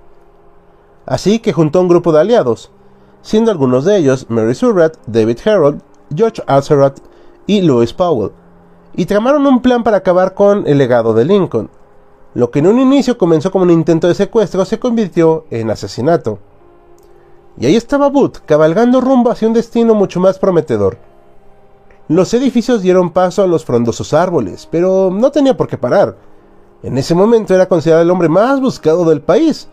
Así 1.06 1.40
que 1.40 1.54
juntó 1.54 1.82
un 1.82 1.88
grupo 1.88 2.12
de 2.12 2.20
aliados, 2.22 2.72
siendo 3.22 3.52
algunos 3.52 3.86
de 3.86 3.98
ellos 3.98 4.26
Mary 4.30 4.56
Surratt, 4.56 4.98
David 5.06 5.40
Harold, 5.46 5.82
George 6.16 6.42
Azeroth 6.48 7.00
y 7.46 7.62
Louis 7.62 7.94
Powell, 7.94 8.32
y 8.96 9.06
tramaron 9.06 9.46
un 9.48 9.62
plan 9.62 9.84
para 9.84 9.98
acabar 9.98 10.34
con 10.34 10.68
el 10.68 10.78
legado 10.78 11.14
de 11.14 11.26
Lincoln, 11.26 11.70
lo 12.34 12.50
que 12.50 12.60
en 12.60 12.68
un 12.68 12.80
inicio 12.80 13.18
comenzó 13.18 13.52
como 13.52 13.64
un 13.64 13.72
intento 13.72 14.08
de 14.08 14.16
secuestro 14.16 14.66
se 14.66 14.80
convirtió 14.80 15.46
en 15.52 15.70
asesinato. 15.70 16.40
Y 17.58 17.68
ahí 17.68 17.76
estaba 17.76 18.10
Booth, 18.10 18.40
cabalgando 18.46 19.02
rumbo 19.02 19.30
hacia 19.30 19.48
un 19.48 19.54
destino 19.54 19.94
mucho 19.94 20.20
más 20.20 20.40
prometedor. 20.40 20.98
Los 22.08 22.34
edificios 22.34 22.82
dieron 22.82 23.12
paso 23.12 23.44
a 23.44 23.48
los 23.48 23.64
frondosos 23.64 24.14
árboles, 24.14 24.68
pero 24.70 25.10
no 25.12 25.32
tenía 25.32 25.56
por 25.56 25.68
qué 25.68 25.78
parar. 25.78 26.18
En 26.82 26.98
ese 26.98 27.16
momento 27.16 27.54
era 27.54 27.68
considerado 27.68 28.04
el 28.04 28.12
hombre 28.12 28.30
más 28.30 28.60
buscado 28.60 29.06
del 29.06 29.22
país, 29.22 29.70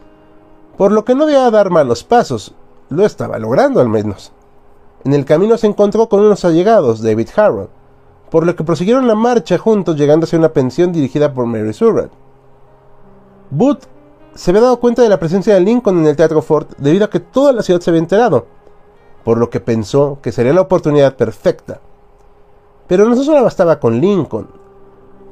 por 0.76 0.92
lo 0.92 1.04
que 1.04 1.14
no 1.14 1.26
debía 1.26 1.50
dar 1.50 1.70
malos 1.70 2.04
pasos, 2.04 2.54
lo 2.88 3.04
estaba 3.04 3.38
logrando 3.38 3.80
al 3.80 3.88
menos. 3.88 4.32
En 5.04 5.14
el 5.14 5.24
camino 5.24 5.56
se 5.56 5.66
encontró 5.66 6.08
con 6.08 6.20
unos 6.20 6.44
allegados, 6.44 7.02
David 7.02 7.28
Harrow, 7.34 7.68
por 8.30 8.46
lo 8.46 8.54
que 8.54 8.64
prosiguieron 8.64 9.08
la 9.08 9.14
marcha 9.14 9.56
juntos 9.56 9.96
llegando 9.96 10.24
hacia 10.24 10.38
una 10.38 10.52
pensión 10.52 10.92
dirigida 10.92 11.32
por 11.32 11.46
Mary 11.46 11.72
Surratt. 11.72 12.12
Booth 13.50 13.84
se 14.34 14.50
había 14.50 14.62
dado 14.62 14.78
cuenta 14.78 15.02
de 15.02 15.08
la 15.08 15.18
presencia 15.18 15.54
de 15.54 15.60
Lincoln 15.60 15.98
en 15.98 16.06
el 16.06 16.16
Teatro 16.16 16.42
Ford 16.42 16.66
debido 16.76 17.06
a 17.06 17.10
que 17.10 17.20
toda 17.20 17.52
la 17.52 17.62
ciudad 17.62 17.80
se 17.80 17.90
había 17.90 18.00
enterado, 18.00 18.46
por 19.24 19.38
lo 19.38 19.48
que 19.48 19.60
pensó 19.60 20.18
que 20.22 20.32
sería 20.32 20.52
la 20.52 20.60
oportunidad 20.60 21.16
perfecta. 21.16 21.80
Pero 22.86 23.08
no 23.08 23.16
solo 23.16 23.42
bastaba 23.42 23.80
con 23.80 24.00
Lincoln. 24.00 24.48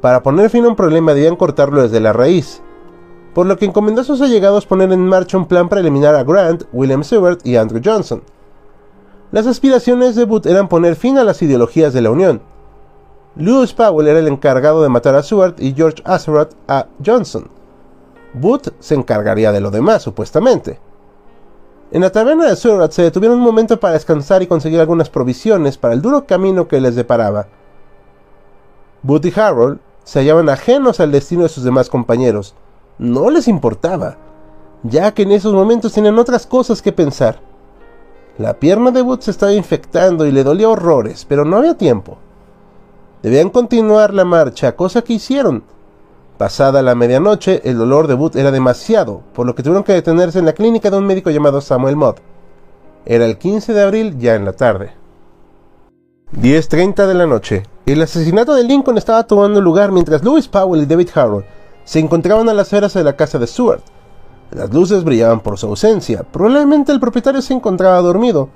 Para 0.00 0.22
poner 0.22 0.48
fin 0.48 0.64
a 0.64 0.68
un 0.68 0.76
problema 0.76 1.12
debían 1.12 1.37
cortarlo 1.37 1.82
desde 1.82 2.00
la 2.00 2.12
raíz, 2.12 2.62
por 3.34 3.46
lo 3.46 3.56
que 3.56 3.66
encomendó 3.66 4.00
a 4.00 4.04
sus 4.04 4.20
allegados 4.20 4.64
poner 4.64 4.90
en 4.92 5.06
marcha 5.06 5.37
un 5.37 5.46
plan 5.46 5.68
para 5.68 5.80
eliminar 5.82 6.14
a 6.14 6.25
Grant, 6.25 6.64
William 6.72 7.04
Seward 7.04 7.38
y 7.44 7.56
Andrew 7.56 7.82
Johnson. 7.84 8.22
Las 9.30 9.47
aspiraciones 9.47 10.16
de 10.16 10.25
Booth 10.25 10.47
eran 10.47 10.68
poner 10.68 10.97
fin 10.97 11.18
a 11.18 11.25
las 11.25 11.42
ideologías 11.42 11.92
de 11.92 12.00
la 12.00 12.11
Unión. 12.11 12.40
Lewis 13.37 13.75
Powell 13.75 14.08
era 14.08 14.18
el 14.18 14.28
encargado 14.28 14.82
de 14.82 14.88
matar 14.88 15.14
a 15.14 15.23
Seward 15.23 15.61
y 15.61 15.75
George 15.75 16.02
Azeroth 16.04 16.54
a 16.66 16.87
Johnson. 17.04 17.49
Booth 18.32 18.68
se 18.80 18.94
encargaría 18.94 19.52
de 19.52 19.61
lo 19.61 19.70
demás, 19.70 20.02
supuestamente. 20.02 20.80
En 21.90 22.02
la 22.02 22.11
taberna 22.11 22.47
de 22.47 22.56
Surratt 22.56 22.92
se 22.92 23.02
detuvieron 23.02 23.38
un 23.38 23.44
momento 23.44 23.80
para 23.80 23.94
descansar 23.94 24.42
y 24.42 24.47
conseguir 24.47 24.80
algunas 24.80 25.08
provisiones 25.08 25.78
para 25.78 25.94
el 25.94 26.02
duro 26.02 26.26
camino 26.26 26.68
que 26.68 26.80
les 26.80 26.94
deparaba. 26.94 27.49
Booth 29.02 29.25
y 29.25 29.40
Harold 29.40 29.78
se 30.04 30.20
hallaban 30.20 30.49
ajenos 30.49 31.00
al 31.00 31.12
destino 31.12 31.44
de 31.44 31.49
sus 31.49 31.64
demás 31.64 31.88
compañeros. 31.88 32.54
No 32.99 33.30
les 33.30 33.49
importaba, 33.49 34.16
ya 34.82 35.12
que 35.12 35.23
en 35.23 35.32
esos 35.32 35.54
momentos 35.54 35.92
tenían 35.92 36.18
otras 36.18 36.47
cosas 36.47 36.82
que 36.82 36.92
pensar. 36.92 37.40
La 38.38 38.54
pierna 38.54 38.90
de 38.90 39.02
Booth 39.02 39.23
se 39.23 39.30
estaba 39.30 39.52
infectando 39.52 40.26
y 40.26 40.33
le 40.33 40.45
dolía 40.45 40.68
horrores, 40.68 41.25
pero 41.28 41.45
no 41.45 41.59
había 41.59 41.76
tiempo. 41.76 42.18
Debían 43.23 43.50
continuar 43.50 44.14
la 44.14 44.25
marcha, 44.25 44.76
cosa 44.76 45.02
que 45.02 45.14
hicieron, 45.14 45.64
Pasada 46.38 46.83
la 46.83 46.95
medianoche, 46.95 47.62
el 47.64 47.76
dolor 47.76 48.07
de 48.07 48.14
Booth 48.14 48.37
era 48.37 48.52
demasiado, 48.52 49.23
por 49.35 49.45
lo 49.45 49.57
que 49.57 49.64
tuvieron 49.64 49.83
que 49.83 49.92
detenerse 49.92 50.38
en 50.38 50.47
la 50.47 50.52
clínica 50.52 50.88
de 50.88 50.97
un 50.97 51.04
médico 51.04 51.30
llamado 51.30 51.61
Samuel 51.61 51.97
Mott. 51.97 52.21
Era 53.04 53.25
el 53.25 53.38
15 53.38 53.75
de 53.75 53.83
abril, 53.83 54.18
ya 54.21 54.37
en 54.37 54.45
la 54.45 54.52
tarde. 54.52 54.92
10.30 56.40 57.09
de 57.09 57.14
la 57.14 57.26
noche. 57.26 57.64
El 57.87 58.00
asesinato 58.02 58.54
de 58.54 58.62
Lincoln 58.62 58.99
estaba 58.99 59.26
tomando 59.26 59.61
lugar 59.61 59.90
mientras 59.90 60.23
Louis 60.23 60.47
Powell 60.47 60.83
y 60.83 60.87
David 60.87 61.09
Harrow 61.12 61.42
se 61.85 61.99
encontraban 61.99 62.49
a 62.49 62.54
las 62.54 62.68
afueras 62.68 62.95
de 62.95 63.02
la 63.02 63.16
casa 63.16 63.40
de 63.40 63.49
Stuart. 63.49 63.83
Las 64.50 64.73
luces 64.73 65.05
brillaban 65.05 65.40
por 65.40 65.59
su 65.59 65.67
ausencia. 65.67 66.23
Probablemente 66.23 66.93
el 66.93 67.00
propietario 67.00 67.43
se 67.43 67.55
encontraba 67.55 68.00
dormido, 68.00 68.49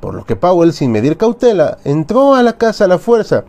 por 0.00 0.14
lo 0.14 0.24
que 0.24 0.36
Powell, 0.36 0.72
sin 0.72 0.90
medir 0.90 1.16
cautela, 1.16 1.78
entró 1.84 2.34
a 2.34 2.42
la 2.42 2.54
casa 2.54 2.84
a 2.84 2.88
la 2.88 2.98
fuerza 2.98 3.44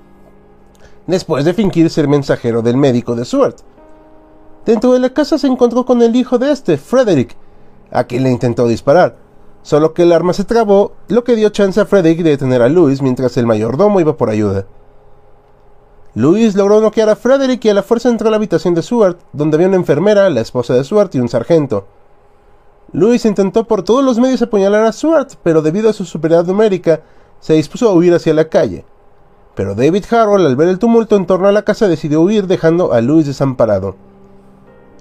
después 1.07 1.45
de 1.45 1.53
fingir 1.53 1.89
ser 1.89 2.07
mensajero 2.07 2.61
del 2.61 2.77
médico 2.77 3.15
de 3.15 3.25
Stuart. 3.25 3.57
Dentro 4.65 4.93
de 4.93 4.99
la 4.99 5.09
casa 5.09 5.37
se 5.37 5.47
encontró 5.47 5.85
con 5.85 6.01
el 6.01 6.15
hijo 6.15 6.37
de 6.37 6.51
este, 6.51 6.77
Frederick, 6.77 7.35
a 7.91 8.03
quien 8.03 8.23
le 8.23 8.31
intentó 8.31 8.67
disparar, 8.67 9.17
solo 9.63 9.93
que 9.93 10.03
el 10.03 10.11
arma 10.11 10.33
se 10.33 10.43
trabó, 10.43 10.93
lo 11.07 11.23
que 11.23 11.35
dio 11.35 11.49
chance 11.49 11.81
a 11.81 11.85
Frederick 11.85 12.23
de 12.23 12.31
detener 12.31 12.61
a 12.61 12.69
Louis 12.69 13.01
mientras 13.01 13.35
el 13.37 13.47
mayordomo 13.47 13.99
iba 13.99 14.15
por 14.17 14.29
ayuda. 14.29 14.65
Louis 16.13 16.55
logró 16.55 16.81
noquear 16.81 17.07
a 17.09 17.15
Frederick 17.15 17.63
y 17.63 17.69
a 17.69 17.73
la 17.73 17.83
fuerza 17.83 18.09
entró 18.09 18.27
a 18.27 18.31
la 18.31 18.37
habitación 18.37 18.73
de 18.73 18.81
Stuart, 18.81 19.17
donde 19.31 19.55
había 19.55 19.69
una 19.69 19.77
enfermera, 19.77 20.29
la 20.29 20.41
esposa 20.41 20.73
de 20.73 20.83
Stuart 20.83 21.15
y 21.15 21.19
un 21.19 21.29
sargento. 21.29 21.87
Louis 22.91 23.23
intentó 23.23 23.65
por 23.65 23.83
todos 23.83 24.03
los 24.03 24.19
medios 24.19 24.41
apuñalar 24.41 24.83
a 24.83 24.91
Stuart, 24.91 25.35
pero 25.41 25.61
debido 25.61 25.89
a 25.89 25.93
su 25.93 26.03
superioridad 26.03 26.45
numérica, 26.45 27.01
se 27.39 27.53
dispuso 27.53 27.87
a 27.87 27.93
huir 27.93 28.13
hacia 28.13 28.33
la 28.33 28.49
calle. 28.49 28.83
Pero 29.55 29.73
David 29.73 30.03
Harrell, 30.11 30.45
al 30.45 30.57
ver 30.57 30.67
el 30.67 30.79
tumulto 30.79 31.15
en 31.15 31.25
torno 31.25 31.47
a 31.47 31.53
la 31.53 31.63
casa, 31.63 31.87
decidió 31.87 32.21
huir 32.21 32.45
dejando 32.45 32.91
a 32.91 32.99
Louis 32.99 33.25
desamparado. 33.25 33.95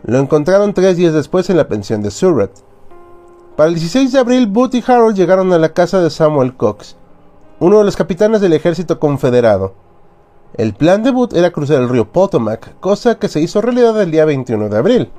Lo 0.04 0.18
encontraron 0.18 0.74
tres 0.74 0.96
días 0.96 1.12
después 1.12 1.50
en 1.50 1.56
la 1.56 1.66
pensión 1.66 2.02
de 2.02 2.12
Surratt. 2.12 2.52
Para 3.56 3.68
el 3.68 3.74
16 3.74 4.12
de 4.12 4.18
abril, 4.20 4.46
Booth 4.46 4.74
y 4.74 4.84
Harold 4.86 5.16
llegaron 5.16 5.52
a 5.52 5.58
la 5.58 5.72
casa 5.72 6.00
de 6.00 6.10
Samuel 6.10 6.56
Cox, 6.56 6.96
uno 7.58 7.78
de 7.78 7.84
los 7.84 7.96
capitanes 7.96 8.40
del 8.40 8.52
ejército 8.52 9.00
confederado. 9.00 9.74
El 10.54 10.74
plan 10.74 11.02
de 11.02 11.10
Booth 11.10 11.34
era 11.34 11.50
cruzar 11.50 11.80
el 11.80 11.88
río 11.88 12.10
Potomac, 12.10 12.78
cosa 12.80 13.18
que 13.18 13.28
se 13.28 13.40
hizo 13.40 13.60
realidad 13.60 14.00
el 14.02 14.10
día 14.10 14.24
21 14.24 14.68
de 14.68 14.76
abril. 14.76 15.12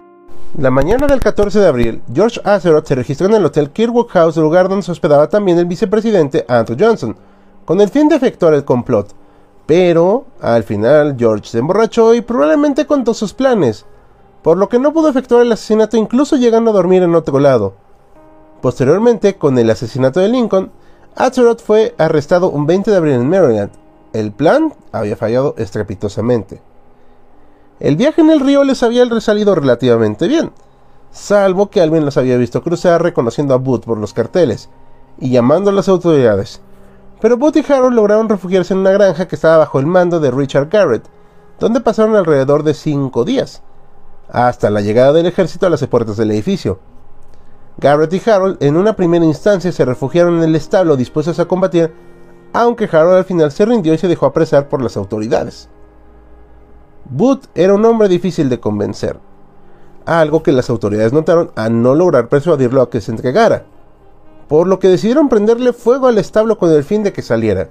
La 0.57 0.71
mañana 0.71 1.07
del 1.07 1.21
14 1.21 1.59
de 1.59 1.67
abril, 1.67 2.01
George 2.13 2.41
Azeroth 2.43 2.87
se 2.87 2.95
registró 2.95 3.27
en 3.27 3.35
el 3.35 3.45
Hotel 3.45 3.71
Kirkwood 3.71 4.09
House, 4.09 4.37
lugar 4.37 4.67
donde 4.67 4.83
se 4.83 4.91
hospedaba 4.91 5.29
también 5.29 5.57
el 5.57 5.65
vicepresidente 5.65 6.45
Andrew 6.47 6.77
Johnson, 6.79 7.15
con 7.65 7.79
el 7.79 7.89
fin 7.89 8.09
de 8.09 8.15
efectuar 8.15 8.53
el 8.53 8.65
complot. 8.65 9.13
Pero, 9.65 10.25
al 10.41 10.63
final, 10.63 11.15
George 11.17 11.49
se 11.49 11.59
emborrachó 11.59 12.13
y 12.13 12.21
probablemente 12.21 12.85
contó 12.85 13.13
sus 13.13 13.33
planes 13.33 13.85
por 14.41 14.57
lo 14.57 14.69
que 14.69 14.79
no 14.79 14.93
pudo 14.93 15.09
efectuar 15.09 15.43
el 15.43 15.51
asesinato 15.51 15.97
incluso 15.97 16.35
llegando 16.35 16.71
a 16.71 16.73
dormir 16.73 17.03
en 17.03 17.15
otro 17.15 17.39
lado. 17.39 17.73
Posteriormente, 18.61 19.37
con 19.37 19.57
el 19.57 19.69
asesinato 19.69 20.19
de 20.19 20.29
Lincoln, 20.29 20.71
Atzeroth 21.15 21.61
fue 21.61 21.95
arrestado 21.97 22.49
un 22.49 22.65
20 22.65 22.91
de 22.91 22.97
abril 22.97 23.13
en 23.13 23.29
Maryland. 23.29 23.71
El 24.13 24.31
plan 24.31 24.73
había 24.91 25.15
fallado 25.15 25.55
estrepitosamente. 25.57 26.61
El 27.79 27.95
viaje 27.95 28.21
en 28.21 28.29
el 28.29 28.39
río 28.39 28.63
les 28.63 28.83
había 28.83 29.07
salido 29.21 29.55
relativamente 29.55 30.27
bien, 30.27 30.51
salvo 31.11 31.69
que 31.69 31.81
alguien 31.81 32.05
los 32.05 32.17
había 32.17 32.37
visto 32.37 32.61
cruzar 32.61 33.01
reconociendo 33.01 33.53
a 33.53 33.57
Booth 33.57 33.85
por 33.85 33.97
los 33.97 34.13
carteles 34.13 34.69
y 35.17 35.31
llamando 35.31 35.69
a 35.69 35.73
las 35.73 35.87
autoridades. 35.87 36.61
Pero 37.21 37.37
Booth 37.37 37.57
y 37.57 37.71
Harold 37.71 37.95
lograron 37.95 38.29
refugiarse 38.29 38.73
en 38.73 38.81
una 38.81 38.91
granja 38.91 39.27
que 39.27 39.35
estaba 39.35 39.57
bajo 39.57 39.79
el 39.79 39.85
mando 39.85 40.19
de 40.19 40.31
Richard 40.31 40.69
Garrett, 40.69 41.07
donde 41.59 41.79
pasaron 41.79 42.15
alrededor 42.15 42.63
de 42.63 42.73
cinco 42.73 43.23
días 43.23 43.61
hasta 44.31 44.69
la 44.69 44.81
llegada 44.81 45.13
del 45.13 45.25
ejército 45.25 45.67
a 45.67 45.69
las 45.69 45.85
puertas 45.87 46.17
del 46.17 46.31
edificio. 46.31 46.79
Garrett 47.77 48.13
y 48.13 48.29
Harold 48.29 48.57
en 48.61 48.77
una 48.77 48.95
primera 48.95 49.25
instancia 49.25 49.71
se 49.71 49.85
refugiaron 49.85 50.37
en 50.37 50.43
el 50.43 50.55
establo 50.55 50.95
dispuestos 50.95 51.39
a 51.39 51.45
combatir, 51.45 51.93
aunque 52.53 52.89
Harold 52.91 53.17
al 53.17 53.25
final 53.25 53.51
se 53.51 53.65
rindió 53.65 53.93
y 53.93 53.97
se 53.97 54.07
dejó 54.07 54.25
apresar 54.25 54.69
por 54.69 54.81
las 54.81 54.97
autoridades. 54.97 55.69
Booth 57.09 57.45
era 57.55 57.73
un 57.73 57.83
hombre 57.85 58.07
difícil 58.07 58.49
de 58.49 58.59
convencer, 58.59 59.19
algo 60.05 60.43
que 60.43 60.51
las 60.51 60.69
autoridades 60.69 61.13
notaron 61.13 61.51
a 61.55 61.69
no 61.69 61.95
lograr 61.95 62.29
persuadirlo 62.29 62.81
a 62.81 62.89
que 62.89 63.01
se 63.01 63.11
entregara, 63.11 63.65
por 64.47 64.67
lo 64.67 64.79
que 64.79 64.89
decidieron 64.89 65.29
prenderle 65.29 65.73
fuego 65.73 66.07
al 66.07 66.17
establo 66.17 66.57
con 66.57 66.71
el 66.71 66.83
fin 66.83 67.03
de 67.03 67.13
que 67.13 67.21
saliera. 67.21 67.69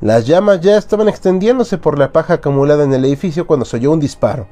Las 0.00 0.26
llamas 0.26 0.60
ya 0.60 0.76
estaban 0.76 1.08
extendiéndose 1.08 1.76
por 1.76 1.98
la 1.98 2.10
paja 2.10 2.34
acumulada 2.34 2.84
en 2.84 2.92
el 2.92 3.04
edificio 3.04 3.46
cuando 3.46 3.66
se 3.66 3.76
oyó 3.76 3.92
un 3.92 4.00
disparo. 4.00 4.48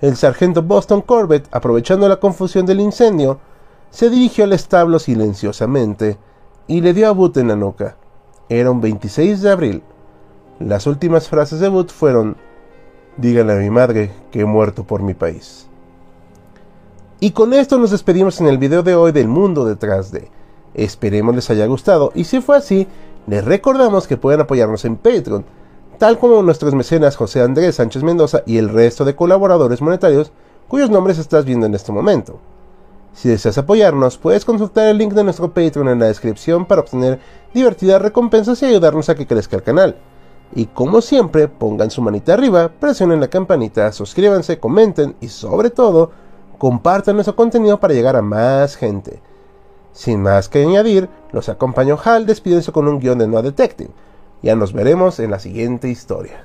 El 0.00 0.16
sargento 0.16 0.62
Boston 0.62 1.00
Corbett, 1.00 1.48
aprovechando 1.50 2.08
la 2.08 2.16
confusión 2.16 2.66
del 2.66 2.80
incendio, 2.80 3.38
se 3.90 4.10
dirigió 4.10 4.44
al 4.44 4.52
establo 4.52 4.98
silenciosamente 4.98 6.18
y 6.66 6.80
le 6.80 6.92
dio 6.92 7.08
a 7.08 7.12
Booth 7.12 7.36
en 7.36 7.48
la 7.48 7.56
nuca. 7.56 7.96
Era 8.48 8.70
un 8.70 8.80
26 8.80 9.42
de 9.42 9.50
abril. 9.50 9.82
Las 10.58 10.86
últimas 10.86 11.28
frases 11.28 11.60
de 11.60 11.68
Booth 11.68 11.90
fueron: 11.90 12.36
Díganle 13.16 13.52
a 13.52 13.56
mi 13.56 13.70
madre 13.70 14.10
que 14.30 14.40
he 14.40 14.44
muerto 14.44 14.84
por 14.84 15.02
mi 15.02 15.14
país. 15.14 15.66
Y 17.20 17.32
con 17.32 17.52
esto 17.52 17.78
nos 17.78 17.90
despedimos 17.90 18.40
en 18.40 18.46
el 18.46 18.58
video 18.58 18.82
de 18.82 18.94
hoy 18.94 19.12
del 19.12 19.28
mundo 19.28 19.64
detrás 19.64 20.12
de. 20.12 20.30
Esperemos 20.74 21.34
les 21.34 21.50
haya 21.50 21.66
gustado 21.66 22.12
y 22.14 22.24
si 22.24 22.40
fue 22.40 22.56
así, 22.56 22.86
les 23.26 23.44
recordamos 23.44 24.06
que 24.06 24.16
pueden 24.16 24.40
apoyarnos 24.40 24.84
en 24.84 24.96
Patreon 24.96 25.44
tal 25.98 26.18
como 26.18 26.42
nuestros 26.42 26.74
mecenas 26.74 27.16
José 27.16 27.42
Andrés 27.42 27.74
Sánchez 27.74 28.04
Mendoza 28.04 28.42
y 28.46 28.58
el 28.58 28.68
resto 28.68 29.04
de 29.04 29.16
colaboradores 29.16 29.82
monetarios 29.82 30.30
cuyos 30.68 30.90
nombres 30.90 31.18
estás 31.18 31.44
viendo 31.44 31.66
en 31.66 31.74
este 31.74 31.92
momento. 31.92 32.38
Si 33.18 33.28
deseas 33.28 33.58
apoyarnos, 33.58 34.16
puedes 34.16 34.44
consultar 34.44 34.86
el 34.86 34.98
link 34.98 35.12
de 35.12 35.24
nuestro 35.24 35.52
Patreon 35.52 35.88
en 35.88 35.98
la 35.98 36.06
descripción 36.06 36.66
para 36.66 36.82
obtener 36.82 37.18
divertidas 37.52 38.00
recompensas 38.00 38.62
y 38.62 38.66
ayudarnos 38.66 39.08
a 39.08 39.16
que 39.16 39.26
crezca 39.26 39.56
el 39.56 39.64
canal. 39.64 39.96
Y 40.54 40.66
como 40.66 41.00
siempre, 41.00 41.48
pongan 41.48 41.90
su 41.90 42.00
manita 42.00 42.34
arriba, 42.34 42.70
presionen 42.78 43.18
la 43.18 43.26
campanita, 43.26 43.90
suscríbanse, 43.90 44.60
comenten 44.60 45.16
y 45.20 45.26
sobre 45.26 45.70
todo, 45.70 46.12
compartan 46.58 47.16
nuestro 47.16 47.34
contenido 47.34 47.80
para 47.80 47.92
llegar 47.92 48.14
a 48.14 48.22
más 48.22 48.76
gente. 48.76 49.20
Sin 49.92 50.22
más 50.22 50.48
que 50.48 50.62
añadir, 50.62 51.08
los 51.32 51.48
acompaño 51.48 51.98
Hal 52.04 52.24
despídense 52.24 52.70
con 52.70 52.86
un 52.86 53.00
guion 53.00 53.18
de 53.18 53.26
No 53.26 53.42
Detective 53.42 53.90
ya 54.42 54.54
nos 54.54 54.72
veremos 54.72 55.18
en 55.18 55.32
la 55.32 55.40
siguiente 55.40 55.88
historia. 55.88 56.44